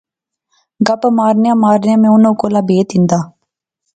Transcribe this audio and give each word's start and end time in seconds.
گپ 0.87 1.01
مارنیاں 1.17 1.55
مارنیاں 1.63 1.99
میں 2.01 2.11
انیں 2.13 2.37
کولا 2.39 2.61
پھیت 2.67 2.89
ہندا 2.95 3.19